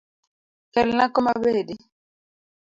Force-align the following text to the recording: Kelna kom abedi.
Kelna 0.73 1.05
kom 1.13 1.25
abedi. 1.33 1.75